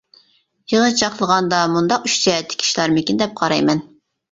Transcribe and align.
يىغىنچاقلىغاندا 0.71 1.59
مۇنداق 1.75 2.09
ئۈچ 2.11 2.17
جەھەتتىكى 2.25 2.69
ئىشلارمىكىن 2.71 3.23
دەپ 3.23 3.39
قارايمەن. 3.45 3.89